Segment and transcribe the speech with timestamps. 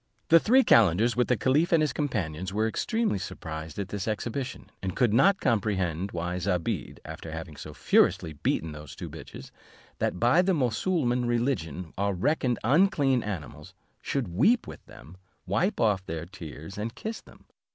[0.29, 4.71] The three calenders, with the caliph and his companions, were extremely surprised at this exhibition,
[4.81, 9.51] and could not comprehend why Zobeide, after having so furiously beaten those two bitches,
[9.99, 16.03] that by the moosulman religion are reckoned unclean animals, should weep with them, wipe off
[16.07, 17.45] their tears, and kiss them.